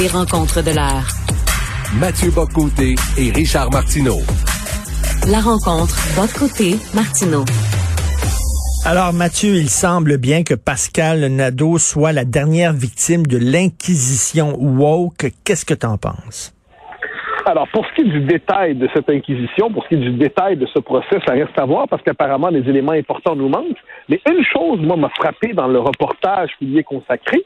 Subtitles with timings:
[0.00, 1.04] Les rencontres de l'heure.
[2.00, 4.20] Mathieu Boccoté et Richard Martineau.
[5.30, 7.44] La rencontre Bocoté Martineau.
[8.86, 15.30] Alors Mathieu, il semble bien que Pascal Nadeau soit la dernière victime de l'inquisition woke.
[15.44, 16.54] Qu'est-ce que tu en penses?
[17.44, 20.12] Alors, pour ce qui est du détail de cette inquisition, pour ce qui est du
[20.12, 23.82] détail de ce procès, ça reste à voir parce qu'apparemment, les éléments importants nous manquent.
[24.08, 27.44] Mais une chose, moi, m'a frappé dans le reportage qui y est consacré,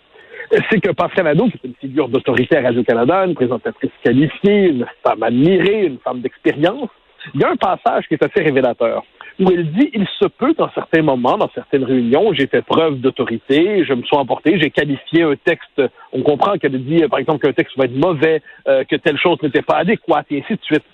[0.71, 4.87] c'est que Pascal Nadeau, qui est une figure d'autorité à Radio-Canada, une présentatrice qualifiée, une
[5.03, 6.89] femme admirée, une femme d'expérience,
[7.35, 9.03] il y a un passage qui est assez révélateur
[9.39, 13.01] où elle dit il se peut qu'en certains moments, dans certaines réunions, j'ai fait preuve
[13.01, 17.45] d'autorité, je me suis emporté, j'ai qualifié un texte, on comprend qu'elle dit par exemple
[17.45, 20.63] qu'un texte va être mauvais, euh, que telle chose n'était pas adéquate, et ainsi de
[20.63, 20.85] suite.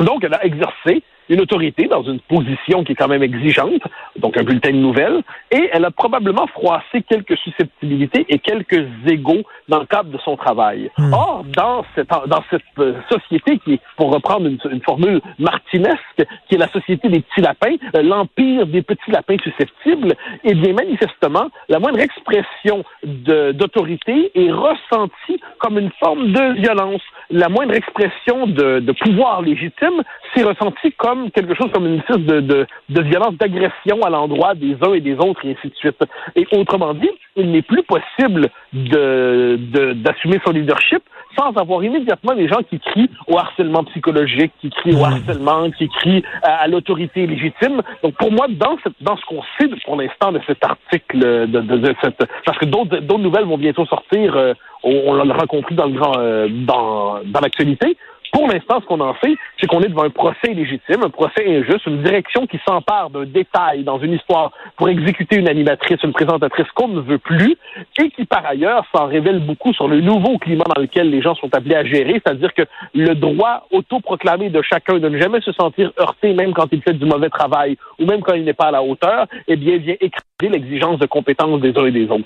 [0.00, 3.82] Donc, elle a exercé une autorité dans une position qui est quand même exigeante,
[4.18, 9.42] donc un bulletin de nouvelles, et elle a probablement froissé quelques susceptibilité et quelques égaux
[9.68, 10.90] dans le cadre de son travail.
[10.98, 11.12] Hmm.
[11.12, 16.22] Or, dans cette, dans cette euh, société qui est, pour reprendre une, une formule martinesque,
[16.48, 20.14] qui est la société des petits lapins, euh, l'empire des petits lapins susceptibles,
[20.44, 27.02] eh bien, manifestement, la moindre expression d'autorité est ressentie comme une forme de violence.
[27.30, 30.02] La moindre expression de, de pouvoir légitime
[30.34, 34.54] s'est ressentie comme quelque chose comme une espèce de, de, de violence, d'agression à l'endroit
[34.54, 36.00] des uns et des autres, et ainsi de suite.
[36.36, 39.58] Et autrement dit, il n'est plus possible de
[40.04, 41.02] d'assumer son leadership
[41.38, 45.88] sans avoir immédiatement des gens qui crient au harcèlement psychologique, qui crient au harcèlement, qui
[45.88, 47.82] crient à, à l'autorité légitime.
[48.02, 51.46] Donc pour moi, dans, cette, dans ce qu'on sait pour l'instant de cet article, de,
[51.46, 55.46] de, de cette, parce que d'autres d'autres nouvelles vont bientôt sortir, euh, on, on l'aura
[55.46, 57.96] compris dans le grand, euh, dans, dans l'actualité.
[58.32, 61.44] Pour l'instant, ce qu'on en fait, c'est qu'on est devant un procès illégitime, un procès
[61.46, 66.12] injuste, une direction qui s'empare d'un détail dans une histoire pour exécuter une animatrice, une
[66.12, 67.56] présentatrice qu'on ne veut plus,
[67.98, 71.34] et qui par ailleurs s'en révèle beaucoup sur le nouveau climat dans lequel les gens
[71.34, 72.62] sont appelés à gérer, c'est-à-dire que
[72.94, 76.94] le droit autoproclamé de chacun de ne jamais se sentir heurté, même quand il fait
[76.94, 79.96] du mauvais travail ou même quand il n'est pas à la hauteur, eh bien, vient
[80.00, 82.24] écraser l'exigence de compétence des uns et des autres.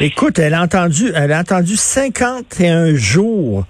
[0.00, 3.64] Écoute, elle a entendu, elle a entendu 51 jours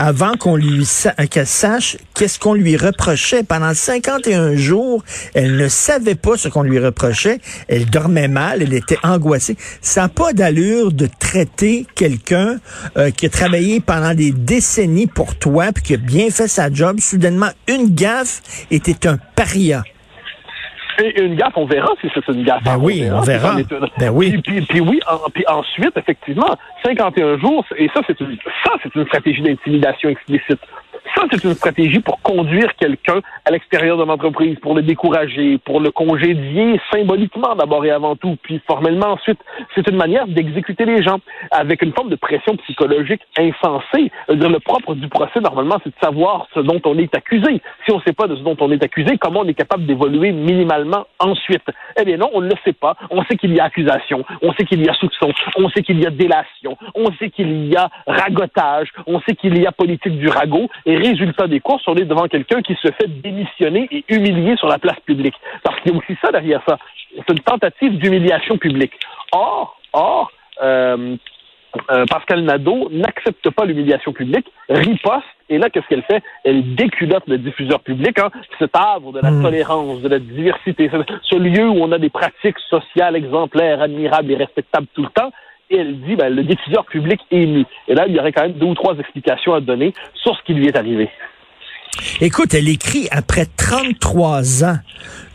[0.00, 3.42] avant qu'on lui sa- qu'elle sache qu'est-ce qu'on lui reprochait.
[3.42, 7.38] Pendant 51 jours, elle ne savait pas ce qu'on lui reprochait.
[7.68, 9.58] Elle dormait mal, elle était angoissée.
[9.82, 12.60] Ça n'a pas d'allure de traiter quelqu'un
[12.96, 16.72] euh, qui a travaillé pendant des décennies pour toi puis qui a bien fait sa
[16.72, 16.98] job.
[16.98, 18.40] Soudainement, une gaffe
[18.70, 19.84] était un paria.
[21.16, 22.62] Une gaffe, on verra si c'est une gaffe.
[22.64, 23.56] Ben oui, on verra.
[23.98, 24.30] Ben oui.
[24.32, 28.72] Puis, puis- puis oui, en- puis ensuite, effectivement, 51 jours, et ça, c'est une, ça,
[28.82, 30.60] c'est une stratégie d'intimidation explicite.
[31.14, 35.80] Ça, c'est une stratégie pour conduire quelqu'un à l'extérieur de l'entreprise, pour le décourager, pour
[35.80, 39.38] le congédier symboliquement d'abord et avant tout, puis formellement ensuite.
[39.74, 41.18] C'est une manière d'exécuter les gens
[41.50, 44.10] avec une forme de pression psychologique insensée.
[44.28, 47.62] Dire, le propre du procès, normalement, c'est de savoir ce dont on est accusé.
[47.84, 49.86] Si on ne sait pas de ce dont on est accusé, comment on est capable
[49.86, 51.64] d'évoluer minimalement ensuite?
[51.98, 52.96] Eh bien non, on ne le sait pas.
[53.10, 56.00] On sait qu'il y a accusation, on sait qu'il y a soupçon, on sait qu'il
[56.00, 60.18] y a délation, on sait qu'il y a ragotage, on sait qu'il y a politique
[60.18, 64.56] du ragot, résultat des courses, on est devant quelqu'un qui se fait démissionner et humilier
[64.56, 65.34] sur la place publique.
[65.62, 66.78] Parce qu'il y a aussi ça derrière ça.
[67.14, 68.92] C'est une tentative d'humiliation publique.
[69.32, 70.30] Or, or,
[70.62, 71.16] euh,
[71.90, 76.22] euh, Pascal Nadeau n'accepte pas l'humiliation publique, riposte, et là, qu'est-ce qu'elle fait?
[76.44, 80.90] Elle déculotte le diffuseur public, hein, cet havre de la tolérance, de la diversité,
[81.22, 85.32] ce lieu où on a des pratiques sociales exemplaires, admirables et respectables tout le temps.
[85.70, 87.64] Et elle dit, ben, le diffuseur public est ému.
[87.86, 90.42] Et là, il y aurait quand même deux ou trois explications à donner sur ce
[90.42, 91.08] qui lui est arrivé.
[92.20, 94.78] Écoute, elle écrit après 33 ans,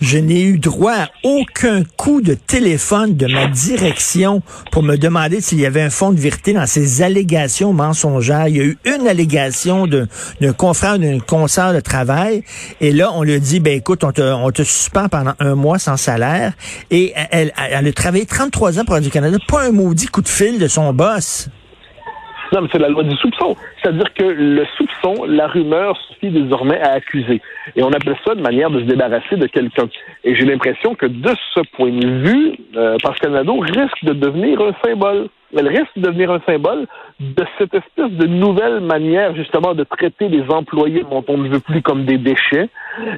[0.01, 4.41] je n'ai eu droit à aucun coup de téléphone de ma direction
[4.71, 8.47] pour me demander s'il y avait un fond de vérité dans ces allégations mensongères.
[8.47, 12.43] Il y a eu une allégation d'un confrère d'un concert de travail
[12.81, 15.79] et là on lui dit ben écoute, on te, on te suspend pendant un mois
[15.79, 16.53] sans salaire
[16.91, 20.59] et elle, elle a travaillé 33 ans pour Radio-Canada, pas un maudit coup de fil
[20.59, 21.49] de son boss.
[22.71, 23.55] C'est la loi du soupçon.
[23.81, 27.41] C'est-à-dire que le soupçon, la rumeur suffit désormais à accuser.
[27.75, 29.89] Et on appelle ça une manière de se débarrasser de quelqu'un.
[30.23, 34.61] Et j'ai l'impression que de ce point de vue, euh, Pascal Nadeau risque de devenir
[34.61, 35.27] un symbole.
[35.57, 36.87] Elle risque de devenir un symbole
[37.19, 41.59] de cette espèce de nouvelle manière justement de traiter les employés dont on ne veut
[41.59, 42.69] plus comme des déchets.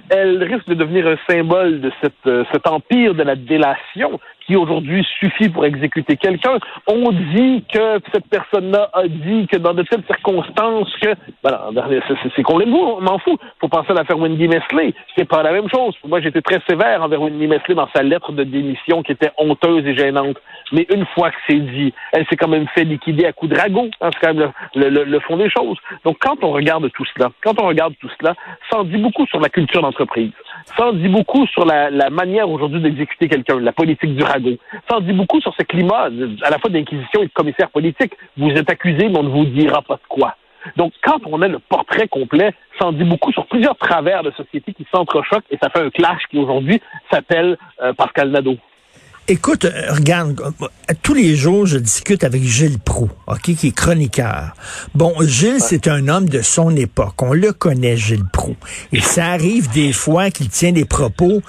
[0.10, 4.56] Elle risque de devenir un symbole de cette, euh, cet empire de la délation qui
[4.56, 6.58] aujourd'hui suffit pour exécuter quelqu'un.
[6.88, 11.10] On dit que cette personne-là a dit que dans de telles circonstances que,
[11.44, 11.70] voilà,
[12.36, 13.40] c'est complètement, on m'en fout.
[13.60, 14.94] Faut penser à l'affaire Wendy Mesley.
[15.16, 15.96] C'est pas la même chose.
[16.06, 19.86] Moi, j'étais très sévère envers Wendy Mesley dans sa lettre de démission qui était honteuse
[19.86, 20.38] et gênante.
[20.72, 23.60] Mais une fois que c'est dit, elle s'est quand même fait liquider à coups de
[23.60, 23.90] ragot.
[24.02, 25.78] Hein, c'est quand même le, le, le, fond des choses.
[26.06, 28.34] Donc, quand on regarde tout cela, quand on regarde tout cela,
[28.72, 30.32] ça en dit beaucoup sur la culture d'entreprise.
[30.78, 34.58] Ça en dit beaucoup sur la, manière aujourd'hui d'exécuter quelqu'un, la politique du ragot.
[34.90, 36.10] Ça en dit beaucoup sur ce climat,
[36.42, 38.14] à la fois d'inquisition et de commissaire politique.
[38.38, 40.36] Vous êtes accusé, mais on ne vous dira pas de quoi.
[40.76, 44.32] Donc, quand on a le portrait complet, ça en dit beaucoup sur plusieurs travers de
[44.32, 46.82] société qui s'entrechoquent et ça fait un clash qui aujourd'hui
[47.12, 48.58] s'appelle euh, Pascal Nadeau.
[49.30, 53.76] Écoute, euh, regarde, euh, tous les jours, je discute avec Gilles Proux, ok, qui est
[53.76, 54.54] chroniqueur.
[54.96, 57.22] Bon, Gilles, c'est un homme de son époque.
[57.22, 58.56] On le connaît, Gilles Proux.
[58.94, 61.42] Et ça arrive des fois qu'il tient des propos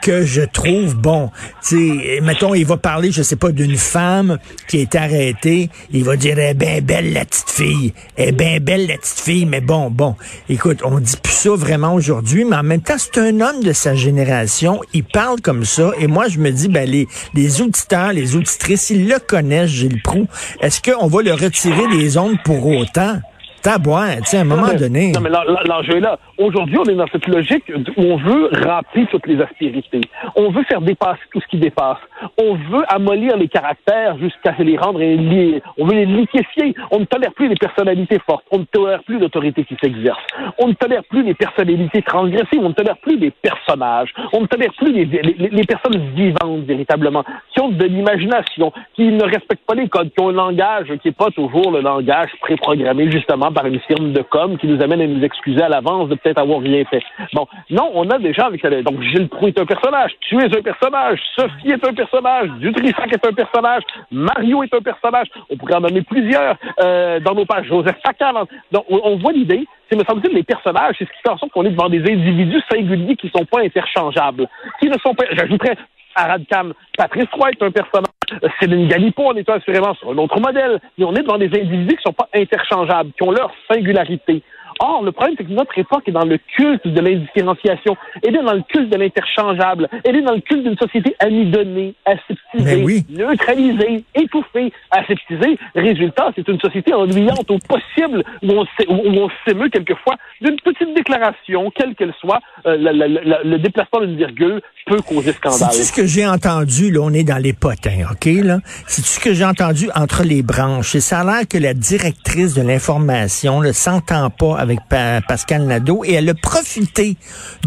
[0.00, 1.32] que je trouve bon.
[1.66, 4.38] Tu sais, mettons, il va parler, je sais pas, d'une femme
[4.68, 5.70] qui est arrêtée.
[5.90, 7.94] Il va dire, eh ben belle la petite fille.
[8.16, 9.46] Eh ben belle la petite fille.
[9.46, 10.14] Mais bon, bon.
[10.48, 13.72] Écoute, on dit plus ça vraiment aujourd'hui, mais en même temps, c'est un homme de
[13.72, 14.80] sa génération.
[14.92, 15.90] Il parle comme ça.
[15.98, 20.02] Et moi, je me dis, ben les les auditeurs, les auditrices, ils le connaissent, Gilles
[20.02, 20.26] Proux.
[20.60, 23.20] Est-ce qu'on va le retirer des ondes pour autant?
[23.64, 25.12] Tabouin, tu sais, à un moment donné.
[25.12, 26.18] Non, mais l'enjeu est là.
[26.36, 27.64] Aujourd'hui, on est dans cette logique
[27.96, 30.02] où on veut remplir toutes les aspérités.
[30.36, 31.96] On veut faire dépasser tout ce qui dépasse.
[32.36, 35.62] On veut amollir les caractères jusqu'à les rendre liés.
[35.78, 36.74] On veut les liquéfier.
[36.90, 38.44] On ne tolère plus les personnalités fortes.
[38.50, 40.20] On ne tolère plus l'autorité qui s'exerce.
[40.58, 42.60] On ne tolère plus les personnalités transgressives.
[42.60, 44.12] On ne tolère plus les personnages.
[44.34, 47.24] On ne tolère plus les, les, les personnes vivantes, véritablement,
[47.54, 51.08] qui ont de l'imagination, qui ne respectent pas les codes, qui ont un langage qui
[51.08, 55.00] n'est pas toujours le langage préprogrammé, justement, par une firme de com qui nous amène
[55.00, 57.02] à nous excuser à l'avance de peut-être avoir rien fait.
[57.32, 58.64] Bon, non, on a des gens avec...
[58.82, 63.12] Donc, Gilles Proux est un personnage, tu es un personnage, Sophie est un personnage, Dutrissac
[63.12, 67.44] est un personnage, Mario est un personnage, on pourrait en nommer plusieurs euh, dans nos
[67.44, 68.34] pages, Joseph Facal.
[68.72, 71.52] Donc, on, voit l'idée, c'est, me semble-t-il, les personnages, c'est ce qui fait en sorte
[71.52, 74.48] qu'on est devant des individus singuliers qui ne sont pas interchangeables,
[74.80, 75.24] qui ne sont pas...
[75.32, 75.76] J'ajouterais
[76.14, 80.40] Arad Khan, Patrice Roy est un personnage, Céline Galipo en étant assurément sur un autre
[80.40, 83.52] modèle, mais on est dans des individus qui ne sont pas interchangeables, qui ont leur
[83.70, 84.42] singularité.
[84.80, 88.42] Or, le problème, c'est que notre époque est dans le culte de l'indifférenciation, elle est
[88.42, 94.04] dans le culte de l'interchangeable, elle est dans le culte d'une société amidonnée, aseptisée, neutralisée,
[94.14, 95.58] étouffée, aseptisée.
[95.74, 101.94] Résultat, c'est une société ennuyante au possible, où on, s'émeut quelquefois d'une petite déclaration, quelle
[101.94, 105.72] qu'elle soit, euh, le déplacement d'une virgule peut causer scandale.
[105.72, 108.58] C'est ce que j'ai entendu, là, on est dans les potins, OK, là?
[108.86, 110.94] C'est ce que j'ai entendu entre les branches?
[110.94, 116.04] Et ça a l'air que la directrice de l'information ne s'entend pas avec Pascal Nadeau
[116.04, 117.16] et elle a profité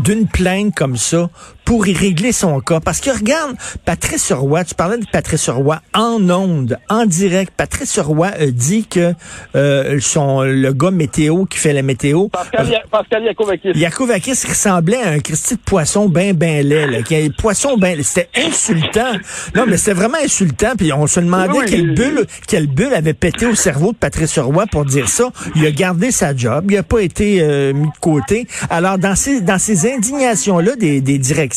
[0.04, 1.30] d'une plainte comme ça
[1.67, 2.79] pour y régler son cas.
[2.79, 7.51] Parce que regarde, Patrice Roy, tu parlais de Patrice Roy en onde, en direct.
[7.57, 9.13] Patrice Roy a dit que
[9.53, 15.01] euh, son le gars météo qui fait la météo, Pascal, euh, Pascal Yakovakis, Yakovakis ressemblait
[15.03, 19.17] à un Christy de poisson ben ben laid, là, qui poisson ben, c'était insultant.
[19.53, 20.71] Non, mais c'était vraiment insultant.
[20.77, 24.67] Puis on se demandait quelle bulle, quelle bulle avait pété au cerveau de Patrice Roy
[24.67, 25.31] pour dire ça.
[25.57, 28.47] Il a gardé sa job, il a pas été euh, mis de côté.
[28.69, 31.57] Alors dans ces dans ces indignations là des, des directions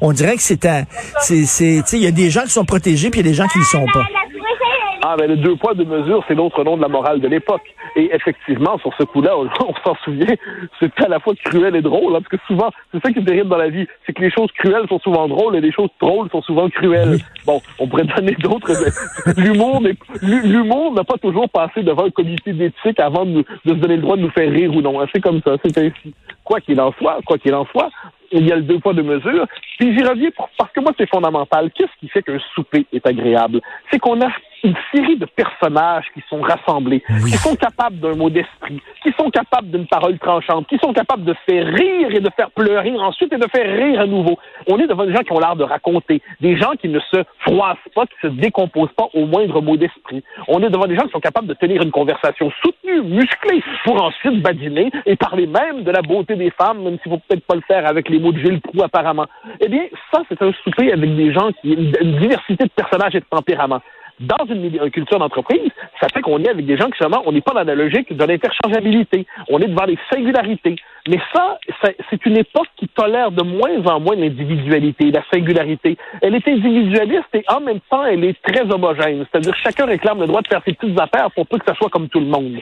[0.00, 0.62] on dirait que c'est
[1.20, 3.48] c'est, il y a des gens qui sont protégés puis il y a des gens
[3.48, 4.06] qui ne sont pas.
[5.06, 7.62] Ah, ben, le deux poids, deux mesures, c'est l'autre nom de la morale de l'époque.
[7.94, 9.48] Et effectivement, sur ce coup-là, on,
[9.84, 10.34] s'en souvient,
[10.80, 13.24] c'est à la fois cruel et drôle, hein, parce que souvent, c'est ça qui est
[13.24, 15.90] terrible dans la vie, c'est que les choses cruelles sont souvent drôles et les choses
[16.00, 17.18] drôles sont souvent cruelles.
[17.44, 18.72] Bon, on pourrait donner d'autres.
[19.36, 19.82] l'humour,
[20.22, 24.02] l'humour n'a pas toujours passé devant un comité d'éthique avant de, de, se donner le
[24.02, 25.02] droit de nous faire rire ou non.
[25.02, 26.14] Hein, c'est comme ça, c'est ainsi.
[26.44, 27.90] Quoi qu'il en soit, quoi qu'il en soit,
[28.38, 29.46] il y a le deux poids, deux mesures.
[29.78, 31.70] Puis j'y reviens parce que moi, c'est fondamental.
[31.72, 33.60] Qu'est-ce qui fait qu'un souper est agréable?
[33.90, 34.28] C'est qu'on a
[34.64, 39.30] une série de personnages qui sont rassemblés, qui sont capables d'un mot d'esprit, qui sont
[39.30, 43.32] capables d'une parole tranchante, qui sont capables de faire rire et de faire pleurer ensuite
[43.32, 44.38] et de faire rire à nouveau.
[44.66, 47.22] On est devant des gens qui ont l'air de raconter, des gens qui ne se
[47.40, 50.24] froissent pas, qui se décomposent pas au moindre mot d'esprit.
[50.48, 54.02] On est devant des gens qui sont capables de tenir une conversation soutenue, musclée, pour
[54.02, 57.54] ensuite badiner et parler même de la beauté des femmes, même s'il faut peut-être pas
[57.54, 59.26] le faire avec les mots de Gilles Proux apparemment.
[59.60, 63.20] Eh bien, ça, c'est un souper avec des gens qui, une diversité de personnages et
[63.20, 63.80] de tempéraments
[64.20, 67.40] dans une, culture d'entreprise, ça fait qu'on est avec des gens qui, justement, on n'est
[67.40, 69.26] pas dans la logique de l'interchangeabilité.
[69.48, 70.76] On est devant les singularités.
[71.08, 71.58] Mais ça,
[72.08, 75.98] c'est une époque qui tolère de moins en moins l'individualité, la singularité.
[76.22, 79.26] Elle est individualiste et en même temps, elle est très homogène.
[79.30, 81.90] C'est-à-dire chacun réclame le droit de faire ses petites affaires pour peu que ça soit
[81.90, 82.56] comme tout le monde.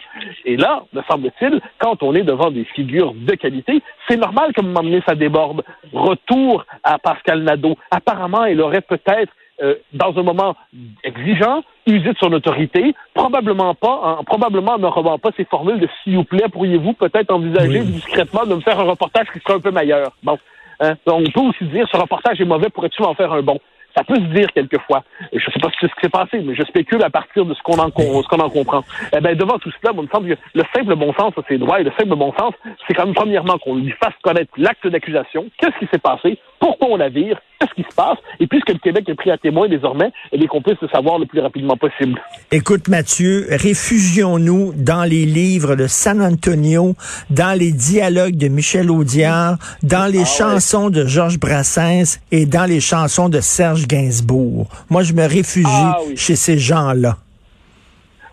[0.45, 4.63] Et là, me semble-t-il, quand on est devant des figures de qualité, c'est normal que
[4.63, 5.63] un ça déborde.
[5.93, 7.77] Retour à Pascal Nadeau.
[7.91, 9.33] Apparemment, il aurait peut-être
[9.63, 10.57] euh, dans un moment
[11.05, 15.89] exigeant, user de son autorité, probablement pas, en, probablement ne revend pas ces formules de
[16.03, 17.87] s'il vous plaît, pourriez-vous peut-être envisager Oui.
[17.87, 20.13] discrètement de me faire un reportage qui serait un peu meilleur?
[20.23, 20.39] Bon.
[20.81, 20.95] Hein?
[21.07, 23.59] On peut aussi dire ce reportage est mauvais, pourrais-tu en faire un bon?
[23.95, 25.05] Ça peut se dire quelquefois.
[25.35, 27.53] Je ne sais pas c'est ce qui s'est passé, mais je spécule à partir de
[27.53, 28.83] ce qu'on en, con- ce qu'on en comprend.
[29.15, 31.59] Eh ben, devant tout cela, il me semble que le simple bon sens a ses
[31.59, 32.55] droits et le simple bon sens,
[32.89, 36.89] c'est quand même premièrement qu'on lui fasse connaître l'acte d'accusation, qu'est-ce qui s'est passé, pourquoi
[36.91, 39.69] on la vire, qu'est-ce qui se passe, et puisque le Québec est pris à témoin
[39.69, 42.21] désormais, eh bien, qu'on puisse le savoir le plus rapidement possible.
[42.51, 46.95] Écoute, Mathieu, réfugions-nous dans les livres de San Antonio,
[47.31, 50.27] dans les dialogues de Michel Audiard, dans les Ah ouais.
[50.27, 54.69] chansons de Georges Brassens et dans les chansons de Serge Gainsbourg.
[54.91, 56.17] Moi, je me réfugie Ah oui.
[56.17, 57.19] chez ces gens-là.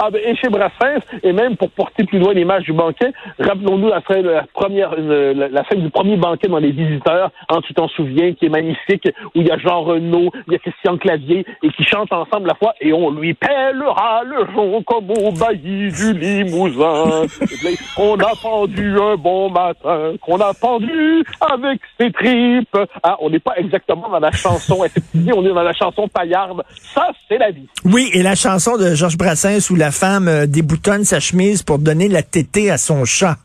[0.02, 3.90] Ah ben, et chez Brassens, et même pour porter plus loin l'image du banquet, rappelons-nous
[3.90, 7.32] la, scène- la première, une- la, scène du premier banquet dans Les Visiteurs,
[7.68, 10.60] tu t'en souviens, qui est magnifique, où il y a Jean Renaud, il y a
[10.60, 15.10] Christian Clavier, et qui chantent ensemble la fois, et on lui pèlera le jonc comme
[15.12, 17.24] au bailli du Limousin.
[17.96, 22.78] Qu'on a pendu un bon matin, qu'on a pendu avec ses tripes.
[23.04, 26.62] Ah, on n'est pas exactement dans la chanson, on est dans la chanson paillarde.
[26.94, 27.68] Ça, c'est la vie.
[27.86, 31.80] Oui, et la chanson de Georges Brassens où la femme euh, déboutonne sa chemise pour
[31.80, 33.38] donner la tétée à son chat.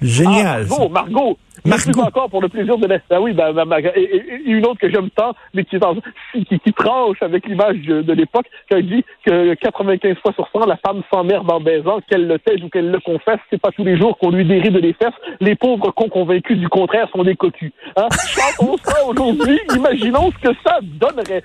[0.00, 0.66] Génial.
[0.66, 1.38] Ah, Margot, Margot.
[1.64, 2.98] Plus encore pour le plaisir de la...
[3.10, 5.94] Ah oui, ben, ben, ben, et, une autre que j'aime tant, mais qui, est en-
[6.32, 10.66] qui, qui tranche avec l'image de, de l'époque, quand dit que 95 fois sur 100,
[10.66, 13.84] la femme s'emmerde en baisant, qu'elle le taise ou qu'elle le confesse, c'est pas tous
[13.84, 15.14] les jours qu'on lui déride les fesses.
[15.40, 17.72] Les pauvres cons convaincus du contraire sont des cocus.
[17.96, 18.08] Hein?
[18.26, 21.42] Chantons ça aujourd'hui, imaginons ce que ça donnerait.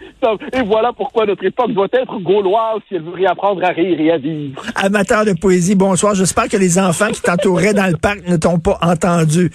[0.54, 4.12] Et voilà pourquoi notre époque doit être gauloise si elle veut réapprendre à rire et
[4.12, 4.62] à vivre.
[4.76, 6.16] Amateur de poésie, bonsoir.
[6.16, 9.52] J'espère que les enfants qui t'entouraient dans le parc ne t'ont pas entendu.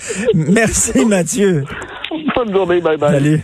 [0.53, 1.65] Merci, Mathieu.
[2.35, 3.13] Bonne journée, bye bye.
[3.13, 3.41] Salut.